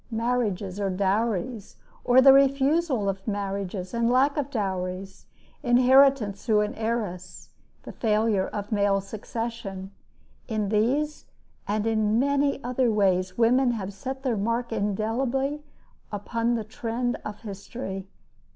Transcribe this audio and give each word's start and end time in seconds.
Marriages 0.09 0.79
or 0.79 0.89
dowries, 0.89 1.75
or 2.03 2.21
the 2.21 2.33
refusal 2.33 3.07
of 3.07 3.27
marriages 3.27 3.93
and 3.93 4.07
the 4.09 4.11
lack 4.11 4.35
of 4.35 4.49
dowries, 4.49 5.27
inheritance 5.61 6.43
through 6.43 6.61
an 6.61 6.73
heiress, 6.73 7.51
the 7.83 7.91
failure 7.91 8.47
of 8.47 8.71
a 8.71 8.73
male 8.73 8.99
succession 8.99 9.91
in 10.47 10.69
these 10.69 11.25
and 11.67 11.85
in 11.85 12.17
many 12.17 12.63
other 12.63 12.89
ways 12.91 13.37
women 13.37 13.73
have 13.73 13.93
set 13.93 14.23
their 14.23 14.37
mark 14.37 14.71
indelibly 14.71 15.61
upon 16.11 16.55
the 16.55 16.63
trend 16.63 17.15
of 17.23 17.41
history. 17.41 18.07